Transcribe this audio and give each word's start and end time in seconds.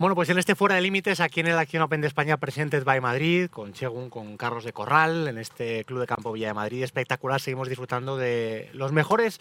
Bueno, 0.00 0.14
pues 0.14 0.30
en 0.30 0.38
este 0.38 0.54
Fuera 0.54 0.76
de 0.76 0.80
Límites, 0.80 1.20
aquí 1.20 1.40
en 1.40 1.48
el 1.48 1.58
Acción 1.58 1.82
Open 1.82 2.00
de 2.00 2.06
España 2.06 2.38
Presented 2.38 2.84
by 2.84 3.02
Madrid, 3.02 3.50
con 3.50 3.74
Chegun, 3.74 4.08
con 4.08 4.38
Carlos 4.38 4.64
de 4.64 4.72
Corral, 4.72 5.28
en 5.28 5.36
este 5.36 5.84
Club 5.84 6.00
de 6.00 6.06
Campo 6.06 6.32
Villa 6.32 6.46
de 6.48 6.54
Madrid, 6.54 6.82
espectacular, 6.82 7.38
seguimos 7.38 7.68
disfrutando 7.68 8.16
de 8.16 8.70
los 8.72 8.92
mejores 8.92 9.38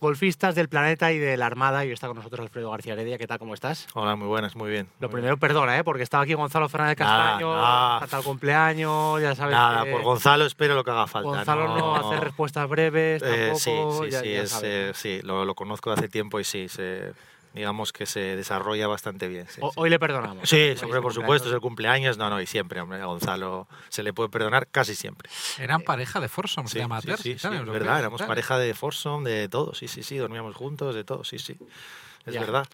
golfistas 0.00 0.54
del 0.56 0.68
planeta 0.68 1.10
y 1.10 1.18
de 1.18 1.38
la 1.38 1.46
Armada. 1.46 1.86
Y 1.86 1.90
está 1.90 2.06
con 2.08 2.18
nosotros 2.18 2.40
Alfredo 2.44 2.70
García 2.70 2.92
Heredia. 2.92 3.16
¿Qué 3.16 3.26
tal? 3.26 3.38
¿Cómo 3.38 3.54
estás? 3.54 3.86
Hola, 3.94 4.14
muy 4.14 4.28
buenas, 4.28 4.54
muy 4.56 4.68
bien. 4.70 4.88
Lo 5.00 5.08
muy 5.08 5.14
primero, 5.14 5.38
perdona, 5.38 5.78
¿eh? 5.78 5.84
porque 5.84 6.02
estaba 6.02 6.24
aquí 6.24 6.34
Gonzalo 6.34 6.68
Fernández 6.68 6.98
Castaño, 6.98 7.54
nada. 7.54 7.96
hasta 7.96 8.18
el 8.18 8.24
cumpleaños, 8.24 9.22
ya 9.22 9.34
sabes. 9.34 9.52
Nada, 9.56 9.84
que 9.84 9.90
por 9.92 10.02
Gonzalo 10.02 10.44
espero 10.44 10.74
lo 10.74 10.84
que 10.84 10.90
haga 10.90 11.06
falta. 11.06 11.30
Gonzalo 11.30 11.78
no, 11.78 11.96
hace 11.96 12.20
respuestas 12.20 12.68
breves, 12.68 13.22
Eh, 13.22 13.52
tampoco. 13.54 13.58
sí, 13.58 14.04
sí, 14.04 14.10
ya- 14.10 14.20
sí, 14.20 14.32
ya 14.34 14.42
es, 14.42 14.60
eh, 14.62 14.84
¿no? 14.88 14.94
sí, 14.94 15.20
lo, 15.22 15.46
lo 15.46 15.54
conozco 15.54 15.88
de 15.88 15.94
hace 16.00 16.08
tiempo 16.10 16.38
y 16.38 16.44
sí, 16.44 16.68
se, 16.68 17.14
digamos 17.54 17.92
que 17.92 18.04
se 18.04 18.20
desarrolla 18.36 18.86
bastante 18.88 19.28
bien. 19.28 19.46
Sí, 19.48 19.60
O- 19.62 19.70
sí. 19.70 19.74
Hoy 19.78 19.88
le 19.90 19.98
perdonamos. 19.98 20.48
Sí, 20.48 20.56
Hoy 20.56 20.76
siempre, 20.76 21.00
por 21.00 21.12
su 21.14 21.20
supuesto, 21.20 21.48
es 21.48 21.54
el 21.54 21.60
cumpleaños. 21.60 22.18
No, 22.18 22.28
no, 22.28 22.40
y 22.40 22.46
siempre, 22.46 22.80
hombre, 22.80 23.00
a 23.00 23.06
Gonzalo 23.06 23.68
se 23.88 24.02
le 24.02 24.12
puede 24.12 24.28
perdonar 24.28 24.66
casi 24.66 24.94
siempre. 24.94 25.30
Eran 25.58 25.82
pareja 25.82 26.20
de 26.20 26.28
foursome, 26.28 26.68
Sí, 26.68 26.78
de 26.78 26.84
amateurs, 26.84 27.20
sí, 27.22 27.38
sí, 27.38 27.48
verdad, 27.48 27.96
y 27.96 27.98
éramos 28.00 28.20
pareja 28.22 28.58
de 28.58 28.74
foursome, 28.74 29.30
de 29.30 29.48
todo, 29.48 29.74
sí, 29.74 29.88
sí, 29.88 30.02
sí, 30.02 30.16
dormíamos 30.18 30.56
juntos, 30.56 30.94
de 30.94 31.04
todo, 31.04 31.24
sí, 31.24 31.38
sí. 31.38 31.56
Es 32.26 32.34
Ya. 32.34 32.40
verdad. 32.40 32.66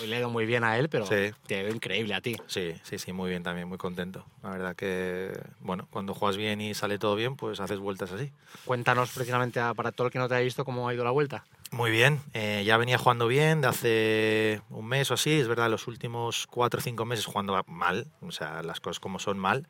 Hoy 0.00 0.06
le 0.06 0.16
ha 0.16 0.18
ido 0.20 0.30
muy 0.30 0.46
bien 0.46 0.64
a 0.64 0.78
él, 0.78 0.88
pero 0.88 1.04
Sí. 1.06 1.32
te 1.46 1.60
ido 1.60 1.68
increíble 1.68 2.14
a 2.14 2.20
ti. 2.20 2.36
Sí, 2.46 2.74
sí, 2.84 2.98
sí, 2.98 3.12
muy 3.12 3.28
bien 3.28 3.42
también, 3.42 3.68
muy 3.68 3.76
contento. 3.76 4.24
La 4.42 4.50
verdad 4.50 4.74
que, 4.74 5.30
bueno, 5.60 5.86
cuando 5.90 6.14
juegas 6.14 6.36
bien 6.36 6.60
y 6.60 6.74
sale 6.74 6.98
todo 6.98 7.14
bien, 7.14 7.36
pues 7.36 7.60
haces 7.60 7.78
vueltas 7.78 8.10
así. 8.12 8.32
Cuéntanos 8.64 9.10
precisamente 9.10 9.60
para 9.76 9.92
todo 9.92 10.06
el 10.06 10.12
que 10.12 10.18
no 10.18 10.26
te 10.28 10.34
haya 10.36 10.44
visto 10.44 10.64
cómo 10.64 10.88
ha 10.88 10.94
ido 10.94 11.04
la 11.04 11.10
vuelta. 11.10 11.44
Muy 11.70 11.90
bien, 11.90 12.20
eh, 12.34 12.62
ya 12.64 12.76
venía 12.76 12.98
jugando 12.98 13.26
bien 13.26 13.60
de 13.60 13.66
hace 13.66 14.62
un 14.70 14.86
mes 14.86 15.10
o 15.10 15.14
así, 15.14 15.32
es 15.32 15.48
verdad, 15.48 15.68
los 15.68 15.88
últimos 15.88 16.46
cuatro 16.46 16.78
o 16.78 16.82
cinco 16.82 17.04
meses 17.04 17.26
jugando 17.26 17.60
mal, 17.66 18.06
o 18.20 18.30
sea, 18.30 18.62
las 18.62 18.78
cosas 18.78 19.00
como 19.00 19.18
son 19.18 19.38
mal, 19.40 19.66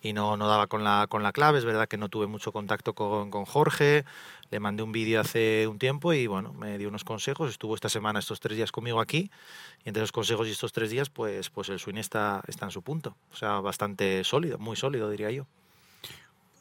y 0.00 0.14
no, 0.14 0.38
no 0.38 0.48
daba 0.48 0.68
con 0.68 0.84
la, 0.84 1.06
con 1.08 1.22
la 1.22 1.32
clave, 1.32 1.58
es 1.58 1.66
verdad 1.66 1.86
que 1.86 1.98
no 1.98 2.08
tuve 2.08 2.26
mucho 2.26 2.50
contacto 2.50 2.94
con, 2.94 3.30
con 3.30 3.44
Jorge, 3.44 4.04
le 4.50 4.60
mandé 4.60 4.82
un 4.82 4.92
vídeo 4.92 5.20
hace 5.20 5.66
un 5.68 5.78
tiempo 5.78 6.14
y 6.14 6.26
bueno, 6.26 6.54
me 6.54 6.78
dio 6.78 6.88
unos 6.88 7.04
consejos, 7.04 7.50
estuvo 7.50 7.74
esta 7.74 7.90
semana, 7.90 8.20
estos 8.20 8.40
tres 8.40 8.56
días 8.56 8.72
conmigo 8.72 9.00
aquí, 9.00 9.30
y 9.84 9.88
entre 9.90 10.00
los 10.00 10.12
consejos 10.12 10.48
y 10.48 10.52
estos 10.52 10.72
tres 10.72 10.90
días, 10.90 11.10
pues, 11.10 11.50
pues 11.50 11.68
el 11.68 11.78
swing 11.78 11.96
está, 11.96 12.42
está 12.46 12.64
en 12.66 12.70
su 12.70 12.80
punto, 12.82 13.16
o 13.32 13.36
sea, 13.36 13.60
bastante 13.60 14.24
sólido, 14.24 14.56
muy 14.58 14.76
sólido 14.76 15.10
diría 15.10 15.30
yo. 15.30 15.46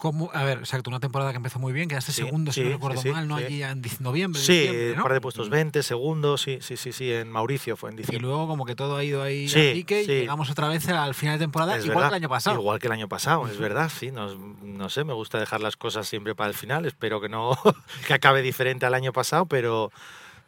¿Cómo? 0.04 0.30
A 0.34 0.44
ver, 0.44 0.58
exacto, 0.58 0.90
una 0.90 1.00
temporada 1.00 1.32
que 1.32 1.38
empezó 1.38 1.60
muy 1.60 1.72
bien, 1.72 1.88
quedaste 1.88 2.12
Sí, 2.12 2.24
segundo, 2.24 2.52
si 2.52 2.62
no 2.62 2.72
recuerdo 2.72 3.02
sí, 3.02 3.08
mal, 3.08 3.26
¿no? 3.26 3.38
Allí 3.38 3.64
en 3.64 3.82
noviembre, 4.02 4.42
Sí, 4.42 4.68
un 4.90 4.98
¿no? 4.98 5.04
par 5.04 5.14
de 5.14 5.22
puestos 5.22 5.50
20, 5.50 5.82
segundos, 5.82 6.42
sí, 6.42 6.58
sí, 6.60 6.76
sí, 6.76 6.92
sí, 6.92 7.10
en 7.10 7.32
Mauricio 7.32 7.78
fue 7.78 7.90
en 7.90 7.94
Y 7.94 7.98
diciembre. 8.00 8.28
luego 8.28 8.46
como 8.50 8.66
que 8.66 8.76
todo 8.76 8.98
ha 8.98 9.04
ido 9.06 9.24
ahí 9.24 9.48
Sí, 9.48 9.70
a 9.70 9.74
pique 9.74 10.04
y 10.04 10.08
llegamos 10.08 10.50
otra 10.50 10.68
vez 10.68 10.90
al 10.90 11.14
final 11.16 11.40
de 11.40 11.46
temporada, 11.46 11.78
Es 11.78 11.86
igual 11.86 11.96
verdad, 12.00 12.10
que 12.10 12.16
el 12.16 12.22
año 12.22 12.28
pasado. 12.28 12.60
Igual 12.60 12.80
que 12.80 12.88
el 12.88 12.92
año 12.92 13.08
pasado, 13.08 13.48
es 13.48 13.58
verdad, 13.58 13.90
sí. 13.98 14.12
No, 14.12 14.36
no 14.36 14.90
sé, 14.90 15.06
me 15.06 15.14
gusta 15.14 15.40
dejar 15.40 15.62
las 15.62 15.78
cosas 15.78 16.06
siempre 16.06 16.36
para 16.36 16.50
el 16.50 16.54
final. 16.54 16.86
Espero 16.86 17.22
que 17.22 17.30
no 17.30 17.58
que 18.06 18.14
acabe 18.14 18.42
diferente 18.42 18.86
al 18.86 18.96
año 18.96 19.14
pasado, 19.14 19.46
pero, 19.46 19.90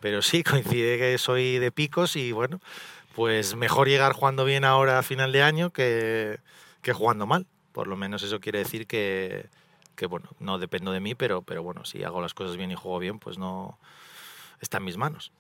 pero 0.02 0.22
sí, 0.22 0.44
coincide 0.44 0.98
que 0.98 1.18
soy 1.18 1.60
de 1.60 1.72
picos 1.72 2.18
y 2.18 2.34
bueno, 2.34 2.60
pues 3.16 3.56
mejor 3.56 3.88
llegar 3.88 4.12
jugando 4.12 4.44
bien 4.44 4.66
ahora 4.66 5.00
a 5.00 5.02
final 5.02 5.32
de 5.32 5.44
año 5.44 5.70
que, 5.70 6.42
que 6.82 6.92
jugando 6.92 7.26
mal. 7.26 7.48
Por 7.76 7.88
lo 7.88 7.98
menos 7.98 8.24
eso 8.24 8.40
quiere 8.40 8.60
decir 8.60 8.88
que, 8.88 9.48
que, 9.98 10.06
bueno, 10.06 10.30
no 10.40 10.60
dependo 10.60 10.94
de 10.94 11.02
mí, 11.02 11.14
pero, 11.14 11.42
pero 11.42 11.62
bueno, 11.62 11.84
si 11.84 12.06
hago 12.06 12.22
las 12.22 12.34
cosas 12.34 12.56
bien 12.56 12.72
y 12.72 12.76
juego 12.76 13.00
bien, 13.00 13.20
pues 13.20 13.38
no 13.38 13.78
está 14.62 14.78
en 14.78 14.86
mis 14.86 14.96
manos. 14.96 15.34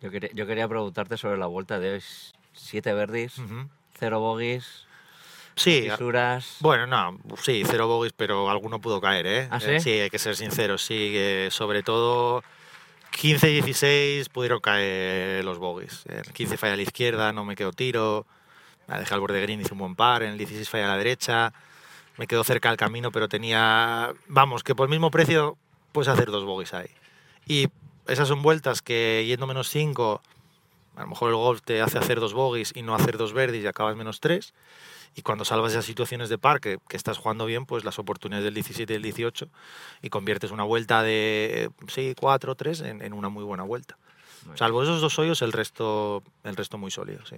Yo 0.00 0.10
quería, 0.10 0.30
yo 0.34 0.48
quería 0.48 0.66
preguntarte 0.66 1.16
sobre 1.16 1.38
la 1.38 1.46
vuelta 1.46 1.78
de 1.78 1.92
hoy. 1.92 2.02
Siete 2.54 2.92
verdis, 2.92 3.38
Ujú. 3.38 3.68
cero 3.96 4.18
bogies, 4.18 4.88
Sí, 5.54 5.88
a- 5.88 5.92
fisuras. 5.92 6.56
Bueno, 6.58 6.88
no, 6.88 7.20
sí, 7.40 7.62
cero 7.64 7.86
bogies, 7.86 8.12
pero 8.16 8.50
alguno 8.50 8.80
pudo 8.80 9.00
caer, 9.00 9.26
¿eh? 9.28 9.48
¿Ah, 9.52 9.60
sí? 9.60 9.70
Eh, 9.70 9.80
sí, 9.80 9.90
hay 9.92 10.10
que 10.10 10.18
ser 10.18 10.34
sinceros, 10.34 10.82
sí, 10.82 11.12
que 11.12 11.50
sobre 11.52 11.84
todo 11.84 12.42
15 13.12 13.48
y 13.48 13.54
16 13.62 14.28
pudieron 14.28 14.58
caer 14.58 15.44
los 15.44 15.58
bogies. 15.58 16.04
El 16.06 16.32
15 16.32 16.56
falla 16.56 16.72
a 16.72 16.76
la 16.76 16.82
izquierda, 16.82 17.32
no 17.32 17.44
me 17.44 17.54
quedo 17.54 17.70
tiro, 17.70 18.26
la 18.86 18.98
dejé 18.98 19.14
al 19.14 19.20
borde 19.20 19.36
de 19.36 19.42
green, 19.42 19.60
hice 19.60 19.72
un 19.72 19.78
buen 19.78 19.94
par, 19.94 20.22
en 20.22 20.30
el 20.30 20.38
16 20.38 20.68
falla 20.68 20.86
a 20.86 20.88
la 20.88 20.96
derecha, 20.98 21.52
me 22.16 22.26
quedo 22.26 22.44
cerca 22.44 22.68
del 22.68 22.76
camino, 22.78 23.10
pero 23.10 23.28
tenía, 23.28 24.12
vamos, 24.28 24.62
que 24.62 24.74
por 24.74 24.86
el 24.86 24.90
mismo 24.90 25.10
precio 25.10 25.56
puedes 25.92 26.08
hacer 26.08 26.30
dos 26.30 26.44
bogies 26.44 26.74
ahí. 26.74 26.90
Y 27.46 27.68
esas 28.06 28.28
son 28.28 28.42
vueltas 28.42 28.82
que 28.82 29.24
yendo 29.26 29.46
menos 29.46 29.68
5, 29.68 30.22
a 30.96 31.00
lo 31.02 31.06
mejor 31.08 31.30
el 31.30 31.36
golf 31.36 31.62
te 31.62 31.82
hace 31.82 31.98
hacer 31.98 32.20
dos 32.20 32.34
bogies 32.34 32.72
y 32.74 32.82
no 32.82 32.94
hacer 32.94 33.16
dos 33.16 33.32
verdes 33.32 33.62
y 33.62 33.66
acabas 33.66 33.96
menos 33.96 34.20
3. 34.20 34.54
Y 35.16 35.22
cuando 35.22 35.44
salvas 35.44 35.72
esas 35.72 35.84
situaciones 35.84 36.28
de 36.28 36.38
par 36.38 36.60
que, 36.60 36.78
que 36.88 36.96
estás 36.96 37.18
jugando 37.18 37.46
bien, 37.46 37.66
pues 37.66 37.84
las 37.84 38.00
oportunidades 38.00 38.44
del 38.44 38.54
17 38.54 38.92
y 38.92 38.96
del 38.96 39.02
18 39.02 39.48
y 40.02 40.08
conviertes 40.08 40.50
una 40.50 40.64
vuelta 40.64 41.02
de 41.02 41.70
sí, 41.86 42.14
4 42.18 42.54
3 42.54 42.80
en, 42.80 43.02
en 43.02 43.12
una 43.12 43.28
muy 43.28 43.44
buena 43.44 43.62
vuelta. 43.62 43.96
Salvo 44.56 44.82
esos 44.82 45.00
dos 45.00 45.18
hoyos, 45.18 45.40
el 45.42 45.52
resto, 45.52 46.22
el 46.42 46.56
resto 46.56 46.78
muy 46.78 46.90
sólido, 46.90 47.24
sí. 47.24 47.36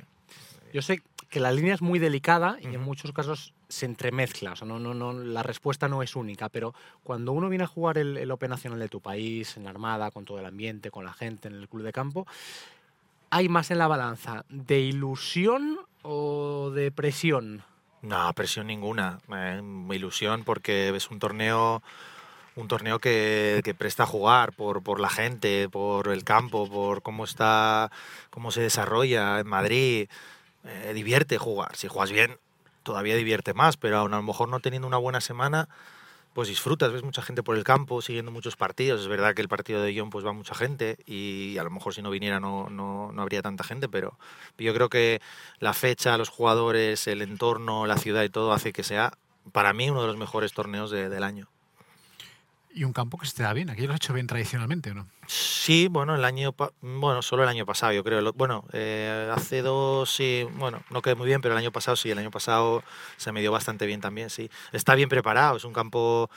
Yo 0.72 0.82
sé 0.82 1.02
que 1.28 1.40
la 1.40 1.52
línea 1.52 1.74
es 1.74 1.82
muy 1.82 1.98
delicada 1.98 2.58
y 2.60 2.66
en 2.66 2.80
muchos 2.80 3.12
casos 3.12 3.52
se 3.68 3.86
entremezcla, 3.86 4.52
o 4.52 4.56
sea, 4.56 4.66
no, 4.66 4.78
no, 4.78 4.94
no, 4.94 5.12
la 5.12 5.42
respuesta 5.42 5.88
no 5.88 6.02
es 6.02 6.14
única, 6.14 6.48
pero 6.48 6.74
cuando 7.02 7.32
uno 7.32 7.48
viene 7.48 7.64
a 7.64 7.68
jugar 7.68 7.98
el, 7.98 8.16
el 8.16 8.30
Open 8.30 8.50
Nacional 8.50 8.78
de 8.78 8.88
tu 8.88 9.00
país, 9.00 9.56
en 9.56 9.64
la 9.64 9.70
Armada, 9.70 10.10
con 10.10 10.24
todo 10.24 10.38
el 10.38 10.46
ambiente, 10.46 10.90
con 10.90 11.04
la 11.04 11.12
gente, 11.12 11.48
en 11.48 11.54
el 11.54 11.68
club 11.68 11.82
de 11.82 11.92
campo, 11.92 12.26
¿hay 13.30 13.48
más 13.48 13.70
en 13.70 13.78
la 13.78 13.88
balanza 13.88 14.44
de 14.48 14.80
ilusión 14.80 15.78
o 16.02 16.70
de 16.70 16.92
presión? 16.92 17.62
No, 18.02 18.32
presión 18.34 18.68
ninguna. 18.68 19.18
eh, 19.34 19.60
ilusión 19.90 20.44
porque 20.44 20.92
ves 20.92 21.10
un 21.10 21.18
torneo 21.18 21.82
un 22.56 22.68
torneo 22.68 22.98
que, 22.98 23.60
que 23.62 23.74
presta 23.74 24.04
a 24.04 24.06
jugar 24.06 24.52
por, 24.54 24.82
por 24.82 24.98
la 24.98 25.10
gente, 25.10 25.68
por 25.68 26.08
el 26.08 26.24
campo, 26.24 26.68
por 26.68 27.02
cómo 27.02 27.24
está, 27.24 27.90
cómo 28.30 28.50
se 28.50 28.62
desarrolla 28.62 29.38
en 29.40 29.46
Madrid. 29.46 30.08
Eh, 30.66 30.92
divierte 30.94 31.38
jugar. 31.38 31.76
Si 31.76 31.88
juegas 31.88 32.10
bien, 32.10 32.38
todavía 32.82 33.16
divierte 33.16 33.54
más, 33.54 33.76
pero 33.76 33.98
aún 33.98 34.14
a 34.14 34.16
lo 34.16 34.22
mejor 34.22 34.48
no 34.48 34.60
teniendo 34.60 34.88
una 34.88 34.96
buena 34.96 35.20
semana, 35.20 35.68
pues 36.34 36.48
disfrutas, 36.48 36.92
ves 36.92 37.02
mucha 37.02 37.22
gente 37.22 37.42
por 37.42 37.56
el 37.56 37.64
campo, 37.64 38.02
siguiendo 38.02 38.30
muchos 38.30 38.56
partidos. 38.56 39.00
Es 39.00 39.08
verdad 39.08 39.34
que 39.34 39.42
el 39.42 39.48
partido 39.48 39.80
de 39.82 39.98
John 39.98 40.10
pues 40.10 40.24
va 40.26 40.32
mucha 40.32 40.54
gente 40.54 40.98
y 41.06 41.56
a 41.58 41.64
lo 41.64 41.70
mejor 41.70 41.94
si 41.94 42.02
no 42.02 42.10
viniera 42.10 42.40
no, 42.40 42.68
no, 42.68 43.10
no 43.12 43.22
habría 43.22 43.42
tanta 43.42 43.64
gente, 43.64 43.88
pero 43.88 44.18
yo 44.58 44.74
creo 44.74 44.88
que 44.88 45.20
la 45.60 45.72
fecha, 45.72 46.18
los 46.18 46.28
jugadores, 46.28 47.06
el 47.06 47.22
entorno, 47.22 47.86
la 47.86 47.96
ciudad 47.96 48.22
y 48.24 48.28
todo 48.28 48.52
hace 48.52 48.72
que 48.72 48.82
sea 48.82 49.12
para 49.52 49.72
mí 49.72 49.88
uno 49.90 50.02
de 50.02 50.08
los 50.08 50.16
mejores 50.16 50.52
torneos 50.52 50.90
de- 50.90 51.08
del 51.08 51.22
año. 51.22 51.48
Y 52.76 52.84
un 52.84 52.92
campo 52.92 53.16
que 53.16 53.24
se 53.26 53.34
te 53.34 53.42
da 53.42 53.54
bien. 53.54 53.70
Aquí 53.70 53.86
lo 53.86 53.94
has 53.94 53.96
hecho 53.96 54.12
bien 54.12 54.26
tradicionalmente, 54.26 54.90
¿o 54.90 54.94
no? 54.94 55.06
Sí, 55.26 55.88
bueno, 55.88 56.14
el 56.14 56.22
año, 56.26 56.54
bueno, 56.82 57.22
solo 57.22 57.42
el 57.42 57.48
año 57.48 57.64
pasado, 57.64 57.94
yo 57.94 58.04
creo. 58.04 58.34
Bueno, 58.34 58.66
eh, 58.74 59.32
hace 59.34 59.62
dos, 59.62 60.10
sí, 60.14 60.46
bueno, 60.58 60.82
no 60.90 61.00
quedé 61.00 61.14
muy 61.14 61.26
bien, 61.26 61.40
pero 61.40 61.54
el 61.54 61.58
año 61.58 61.72
pasado 61.72 61.96
sí, 61.96 62.10
el 62.10 62.18
año 62.18 62.30
pasado 62.30 62.84
se 63.16 63.32
me 63.32 63.40
dio 63.40 63.50
bastante 63.50 63.86
bien 63.86 64.02
también, 64.02 64.28
sí. 64.28 64.50
Está 64.72 64.94
bien 64.94 65.08
preparado, 65.08 65.56
es 65.56 65.64
un 65.64 65.72
campo 65.72 66.28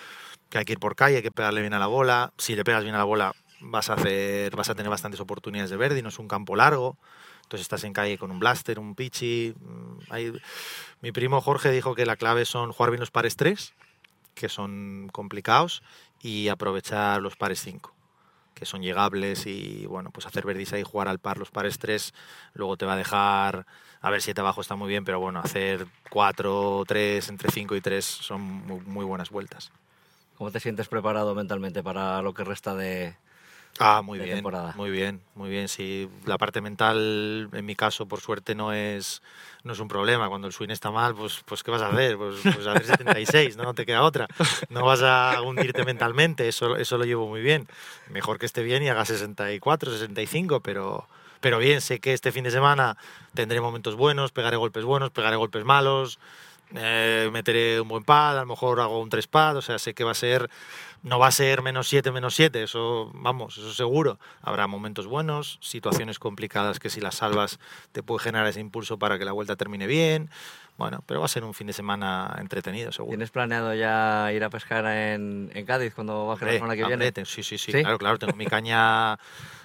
que 0.48 0.60
hay 0.60 0.64
que 0.64 0.72
ir 0.72 0.80
por 0.80 0.96
calle, 0.96 1.18
hay 1.18 1.22
que 1.22 1.30
pegarle 1.30 1.60
bien 1.60 1.74
a 1.74 1.80
la 1.80 1.88
bola. 1.88 2.32
Si 2.38 2.56
le 2.56 2.64
pegas 2.64 2.84
bien 2.84 2.96
a 2.96 3.00
la 3.00 3.04
bola, 3.04 3.36
vas 3.60 3.90
a 3.90 3.96
hacer, 3.96 4.56
vas 4.56 4.70
a 4.70 4.76
tener 4.76 4.90
bastantes 4.90 5.20
oportunidades 5.20 5.70
de 5.72 5.76
verde, 5.76 6.00
y 6.00 6.02
no 6.02 6.08
es 6.08 6.20
un 6.20 6.30
campo 6.30 6.56
largo. 6.56 6.96
Entonces 7.44 7.64
estás 7.64 7.84
en 7.84 7.92
calle 7.92 8.18
con 8.18 8.32
un 8.32 8.40
blaster, 8.40 8.80
un 8.80 8.96
pitchy. 8.96 9.54
mm, 9.60 9.98
hay- 10.10 10.32
Mi 11.02 11.12
primo 11.12 11.42
Jorge 11.42 11.70
dijo 11.70 11.96
que 11.96 12.06
la 12.06 12.16
clave 12.16 12.46
son 12.46 12.72
jugar 12.72 12.92
bien 12.92 13.02
los 13.02 13.12
pares 13.12 13.36
3, 13.36 13.74
que 14.36 14.48
son 14.48 15.10
complicados, 15.12 15.84
y 16.22 16.50
aprovechar 16.50 17.22
los 17.22 17.36
pares 17.36 17.62
5 17.62 17.94
que 18.60 18.66
son 18.66 18.82
llegables 18.82 19.48
y 19.48 19.86
bueno, 19.86 20.12
pues 20.12 20.26
hacer 20.26 20.46
verdis 20.46 20.74
ahí, 20.74 20.84
jugar 20.84 21.08
al 21.08 21.20
par 21.20 21.38
los 21.38 21.50
pares 21.50 21.80
3, 21.80 22.14
luego 22.54 22.76
te 22.76 22.86
va 22.86 22.94
a 22.94 22.98
dejar, 22.98 23.66
a 24.02 24.10
ver, 24.10 24.22
7 24.22 24.42
abajo 24.42 24.60
está 24.60 24.76
muy 24.76 24.90
bien, 24.90 25.06
pero 25.06 25.20
bueno, 25.22 25.40
hacer 25.40 25.88
4, 26.10 26.84
3, 26.86 27.30
entre 27.30 27.52
5 27.52 27.76
y 27.78 27.82
3 27.82 28.04
son 28.04 28.42
muy, 28.42 28.82
muy 28.82 29.06
buenas 29.06 29.30
vueltas. 29.30 29.72
¿Cómo 30.38 30.52
te 30.52 30.60
sientes 30.60 30.90
preparado 30.90 31.34
mentalmente 31.36 31.82
para 31.82 32.22
lo 32.22 32.34
que 32.34 32.44
resta 32.44 32.76
de, 32.76 33.16
Ah, 33.82 34.02
muy 34.02 34.20
de 34.20 34.26
bien, 34.26 34.38
temporada? 34.38 34.74
muy 34.76 34.92
bien, 34.92 35.22
muy 35.36 35.50
bien. 35.50 35.70
Sí, 35.70 36.10
la 36.26 36.38
parte 36.38 36.60
mental, 36.62 37.50
en 37.54 37.66
mi 37.66 37.76
caso, 37.76 38.08
por 38.08 38.20
suerte, 38.20 38.54
no 38.54 38.74
es, 38.74 39.22
no 39.64 39.72
es 39.72 39.80
un 39.80 39.88
problema. 39.88 40.28
Cuando 40.28 40.48
el 40.48 40.54
swing 40.54 40.70
está 40.70 40.92
mal, 40.92 41.16
pues, 41.16 41.42
pues 41.46 41.64
¿qué 41.64 41.72
vas 41.72 41.82
a 41.82 41.88
hacer? 41.94 42.18
Pues, 42.18 42.36
pues 42.44 42.68
hacer 42.68 42.86
76, 42.86 43.56
¿no? 43.56 43.64
No 43.64 43.74
te 43.74 43.86
queda 43.86 44.04
otra. 44.04 44.28
No 44.70 44.84
vas 44.84 45.02
a 45.02 45.42
hundirte 45.42 45.86
mentalmente, 45.86 46.48
eso, 46.50 46.76
eso 46.76 46.98
lo 46.98 47.06
llevo 47.06 47.28
muy 47.28 47.42
bien. 47.42 47.68
Mejor 48.10 48.38
que 48.38 48.46
esté 48.46 48.64
bien 48.64 48.84
y 48.84 48.90
haga 48.90 49.06
64, 49.06 49.92
65, 49.92 50.60
pero, 50.60 51.08
pero 51.40 51.58
bien, 51.58 51.80
sé 51.80 52.00
que 52.00 52.12
este 52.14 52.34
fin 52.34 52.44
de 52.44 52.52
semana 52.52 52.98
tendré 53.34 53.62
momentos 53.62 53.96
buenos, 53.96 54.34
pegaré 54.34 54.58
golpes 54.58 54.84
buenos, 54.84 55.12
pegaré 55.12 55.38
golpes 55.38 55.64
malos. 55.64 56.20
Eh, 56.76 57.30
meteré 57.32 57.82
un 57.82 57.88
buen 57.88 58.04
pad, 58.04 58.38
a 58.38 58.42
lo 58.42 58.48
mejor 58.48 58.80
hago 58.80 59.02
un 59.02 59.10
tres 59.10 59.28
pad, 59.28 59.58
o 59.58 59.62
sea, 59.62 59.80
sé 59.80 59.94
que 59.94 60.04
va 60.04 60.12
a 60.12 60.16
ser, 60.16 60.50
no 61.04 61.18
va 61.18 61.28
a 61.28 61.32
ser 61.32 61.62
menos 61.62 61.88
7, 61.88 62.12
menos 62.12 62.36
7, 62.36 62.64
eso, 62.64 63.12
vamos, 63.14 63.58
eso 63.58 63.74
seguro. 63.74 64.20
Habrá 64.42 64.68
momentos 64.68 65.08
buenos, 65.08 65.58
situaciones 65.62 66.20
complicadas 66.20 66.80
que 66.80 66.90
si 66.90 67.02
las 67.02 67.16
salvas 67.16 67.60
te 67.92 68.04
puede 68.04 68.24
generar 68.24 68.48
ese 68.48 68.60
impulso 68.60 69.00
para 69.00 69.18
que 69.18 69.26
la 69.26 69.32
vuelta 69.32 69.56
termine 69.56 69.88
bien. 69.88 70.30
Bueno, 70.80 71.04
pero 71.06 71.20
va 71.20 71.26
a 71.26 71.30
ser 71.30 71.44
un 71.44 71.54
fin 71.54 71.68
de 71.68 71.74
semana 71.74 72.38
entretenido, 72.40 72.94
seguro. 72.94 73.12
¿Tienes 73.12 73.32
planeado 73.32 73.76
ya 73.76 74.32
ir 74.32 74.42
a 74.46 74.50
pescar 74.50 74.86
en, 74.86 75.52
en 75.54 75.66
Cádiz 75.66 75.94
cuando 75.94 76.26
baje 76.26 76.46
la 76.46 76.54
semana 76.54 76.76
que 76.78 76.86
viene? 76.86 77.12
sí, 77.26 77.44
sí, 77.44 77.58
sí, 77.58 77.74
¿Sí? 77.74 77.82
claro, 77.82 77.98
claro. 77.98 78.18
Tengo 78.18 78.34
mi 78.38 78.46
caña 78.46 79.20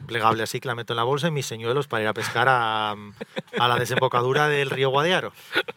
plegable 0.08 0.42
así 0.42 0.58
que 0.58 0.66
la 0.66 0.74
meto 0.74 0.92
en 0.92 0.96
la 0.96 1.04
bolsa 1.04 1.28
y 1.28 1.30
mis 1.30 1.46
señuelos 1.46 1.86
para 1.86 2.02
ir 2.02 2.08
a 2.08 2.14
pescar 2.14 2.48
a, 2.48 2.90
a 2.90 3.68
la 3.68 3.76
desembocadura 3.78 4.48
del 4.48 4.70
río 4.70 4.90
Guadiaro, 4.90 5.32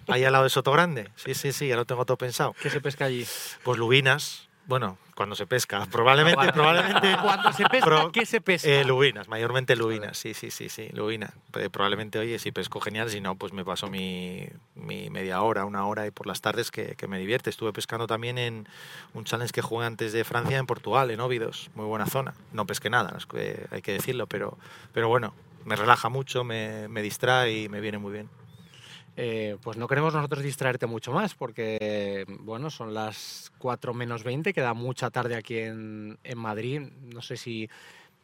ahí 0.07 0.23
al 0.23 0.31
lado 0.31 0.45
de 0.45 0.49
Sotogrande. 0.49 1.11
Sí, 1.15 1.35
sí, 1.35 1.51
sí, 1.51 1.67
ya 1.67 1.75
lo 1.75 1.85
tengo 1.85 2.03
todo 2.03 2.17
pensado. 2.17 2.55
¿Qué 2.59 2.71
se 2.71 2.81
pesca 2.81 3.05
allí? 3.05 3.23
Pues 3.61 3.77
lubinas, 3.77 4.46
bueno, 4.67 4.97
cuando 5.15 5.35
se 5.35 5.47
pesca, 5.47 5.85
probablemente, 5.91 6.51
probablemente. 6.53 7.17
Cuando 7.21 7.51
se 7.53 7.63
pesca, 7.65 7.85
Pro- 7.85 8.11
¿qué 8.11 8.25
se 8.25 8.41
pesca? 8.41 8.67
Eh, 8.69 8.83
lubinas, 8.85 9.27
mayormente 9.27 9.75
lubinas, 9.75 10.17
sí, 10.17 10.33
sí, 10.33 10.51
sí, 10.51 10.69
sí, 10.69 10.89
lubina. 10.93 11.33
Probablemente, 11.71 12.19
oye, 12.19 12.37
si 12.37 12.51
pesco 12.51 12.79
genial, 12.79 13.09
si 13.09 13.19
no, 13.21 13.35
pues 13.35 13.53
me 13.53 13.65
paso 13.65 13.87
mi, 13.87 14.47
mi 14.75 15.09
media 15.09 15.41
hora, 15.41 15.65
una 15.65 15.87
hora 15.87 16.05
y 16.05 16.11
por 16.11 16.27
las 16.27 16.41
tardes 16.41 16.69
que, 16.69 16.95
que 16.95 17.07
me 17.07 17.17
divierte. 17.17 17.49
Estuve 17.49 17.73
pescando 17.73 18.05
también 18.07 18.37
en 18.37 18.67
un 19.13 19.23
challenge 19.23 19.51
que 19.53 19.61
jugué 19.61 19.85
antes 19.87 20.13
de 20.13 20.23
Francia 20.23 20.57
en 20.57 20.65
Portugal, 20.67 21.09
en 21.11 21.19
Óbidos, 21.21 21.69
muy 21.73 21.85
buena 21.85 22.05
zona. 22.05 22.33
No 22.51 22.65
pesqué 22.67 22.89
nada, 22.89 23.09
no 23.11 23.17
es 23.17 23.25
que- 23.25 23.65
hay 23.71 23.81
que 23.81 23.93
decirlo, 23.93 24.27
pero, 24.27 24.57
pero 24.93 25.07
bueno, 25.07 25.33
me 25.65 25.75
relaja 25.75 26.09
mucho, 26.09 26.43
me, 26.43 26.87
me 26.89 27.01
distrae 27.01 27.63
y 27.63 27.69
me 27.69 27.79
viene 27.81 27.97
muy 27.97 28.11
bien. 28.13 28.29
Eh, 29.19 29.57
pues 29.63 29.77
no 29.77 29.87
queremos 29.87 30.13
nosotros 30.13 30.43
distraerte 30.43 30.85
mucho 30.85 31.11
más 31.11 31.33
porque, 31.33 32.23
bueno, 32.39 32.69
son 32.69 32.93
las 32.93 33.51
4 33.57 33.95
menos 33.95 34.23
20, 34.23 34.53
queda 34.53 34.75
mucha 34.75 35.09
tarde 35.09 35.35
aquí 35.35 35.57
en, 35.57 36.19
en 36.23 36.37
Madrid. 36.37 36.81
No 37.01 37.23
sé 37.23 37.35
si 37.35 37.67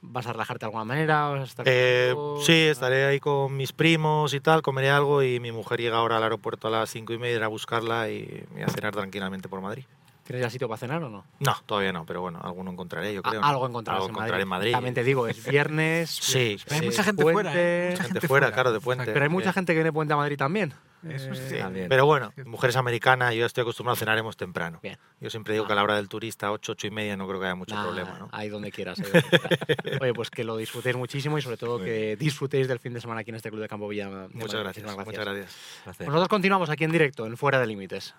vas 0.01 0.27
a 0.27 0.33
relajarte 0.33 0.65
de 0.65 0.67
alguna 0.67 0.85
manera. 0.85 1.29
Vas 1.29 1.41
a 1.41 1.43
estar 1.45 1.65
Eh, 1.67 2.13
sí, 2.41 2.53
estaré 2.53 3.05
ahí 3.05 3.19
con 3.19 3.57
mis 3.57 3.73
primos 3.73 4.35
y 4.35 4.39
tal, 4.39 4.61
comeré 4.61 4.91
algo 4.91 5.23
y 5.23 5.39
mi 5.39 5.51
mujer 5.51 5.81
llega 5.81 5.97
ahora 5.97 6.17
al 6.17 6.23
aeropuerto 6.23 6.67
a 6.67 6.71
las 6.71 6.91
cinco 6.91 7.11
y 7.13 7.17
media, 7.17 7.43
a 7.43 7.47
buscarla 7.47 8.09
y, 8.09 8.45
y 8.55 8.61
a 8.61 8.67
cenar 8.67 8.93
tranquilamente 8.93 9.49
por 9.49 9.61
Madrid. 9.61 9.85
¿Tienes 10.23 10.41
ya 10.43 10.49
sitio 10.49 10.67
para 10.69 10.77
cenar 10.77 11.03
o 11.03 11.09
no? 11.09 11.25
No, 11.39 11.55
todavía 11.65 11.91
no, 11.91 12.05
pero 12.05 12.21
bueno, 12.21 12.39
alguno 12.41 12.71
encontraré, 12.71 13.13
yo 13.13 13.21
creo. 13.21 13.41
¿no? 13.41 13.47
algo 13.47 13.67
encontrarás 13.67 14.01
Algo 14.03 14.07
en, 14.07 14.15
encontraré 14.15 14.31
Madrid. 14.31 14.41
en 14.43 14.49
Madrid. 14.49 14.71
También 14.71 14.93
te 14.95 15.03
digo, 15.03 15.27
es 15.27 15.45
viernes. 15.49 16.09
Sí, 16.09 16.57
Hay 16.69 16.79
sí. 16.79 16.85
mucha 16.85 17.03
gente 17.03 17.23
puente. 17.23 17.33
fuera, 17.43 17.53
¿eh? 17.61 17.87
Mucha 17.91 18.03
Gente 18.03 18.13
gente 18.13 18.27
fuera, 18.29 18.51
claro, 18.51 18.71
de 18.71 18.79
puente. 18.79 19.05
Pero 19.11 19.23
hay 19.23 19.29
mucha 19.29 19.45
Bien. 19.45 19.53
gente 19.53 19.73
que 19.73 19.77
viene 19.79 19.91
puente 19.91 20.13
a 20.13 20.17
Madrid 20.17 20.37
también. 20.37 20.73
Eso 21.09 21.31
Eh, 21.33 21.35
sí. 21.49 21.57
También. 21.57 21.89
Pero 21.89 22.05
bueno, 22.05 22.31
mujeres 22.45 22.77
americanas, 22.77 23.33
yo 23.33 23.41
ya 23.41 23.45
estoy 23.47 23.63
acostumbrado 23.63 23.95
a 23.95 23.99
cenaremos 23.99 24.37
temprano. 24.37 24.79
Bien. 24.81 24.97
Yo 25.19 25.29
siempre 25.29 25.53
digo 25.53 25.67
que 25.67 25.73
a 25.73 25.75
la 25.75 25.83
hora 25.83 25.97
del 25.97 26.07
turista, 26.07 26.49
8, 26.53 26.71
8 26.71 26.87
y 26.87 26.91
media, 26.91 27.17
no 27.17 27.27
creo 27.27 27.41
que 27.41 27.45
haya 27.47 27.55
mucho 27.55 27.75
Nah, 27.75 27.83
problema, 27.83 28.15
¿no? 28.19 28.29
Ahí 28.31 28.47
donde 28.47 28.71
quieras. 28.71 28.99
ahí 28.99 29.11
donde 29.11 29.21
quieras. 29.27 29.99
Oye, 30.01 30.13
pues 30.13 30.29
que 30.29 30.45
lo 30.45 30.55
disfrutéis 30.55 30.95
muchísimo 30.95 31.37
y 31.37 31.41
sobre 31.41 31.57
todo 31.57 31.79
Muy 31.79 31.87
que 31.87 32.15
disfrutéis 32.15 32.69
del 32.69 32.79
fin 32.79 32.93
de 32.93 33.01
semana 33.01 33.19
aquí 33.19 33.31
en 33.31 33.35
este 33.35 33.49
Club 33.49 33.59
de 33.61 33.67
Campo 33.67 33.89
Villa. 33.89 34.07
de 34.09 34.29
Muchas 34.29 34.61
gracias, 34.61 34.85
muchas 34.95 35.25
gracias. 35.25 35.57
Placer. 35.83 36.07
Nosotros 36.07 36.29
continuamos 36.29 36.69
aquí 36.69 36.85
en 36.85 36.91
directo, 36.93 37.25
en 37.25 37.35
Fuera 37.35 37.59
de 37.59 37.67
Límites. 37.67 38.15